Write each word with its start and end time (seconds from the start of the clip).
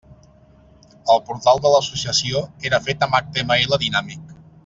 El 1.15 1.19
portal 1.27 1.61
de 1.65 1.73
l'Associació 1.75 2.41
era 2.71 2.81
fet 2.87 3.07
amb 3.09 3.19
HTML 3.21 3.79
dinàmic. 3.87 4.37